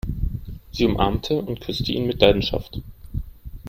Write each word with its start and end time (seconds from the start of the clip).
Sie 0.71 0.85
umarmte 0.87 1.39
und 1.43 1.61
küsste 1.61 1.91
ihn 1.91 2.07
mit 2.07 2.19
Leidenschaft. 2.21 2.81